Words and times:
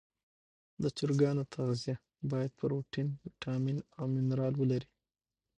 د 0.81 0.83
چرګانو 0.97 1.43
تغذیه 1.55 1.95
باید 2.31 2.51
پروټین، 2.59 3.07
ویټامین 3.23 3.77
او 3.97 4.05
منرال 4.13 4.53
ولري. 4.57 4.89